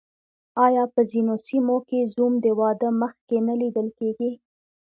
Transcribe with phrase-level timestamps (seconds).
[0.65, 4.31] آیا په ځینو سیمو کې زوم د واده مخکې نه لیدل کیږي؟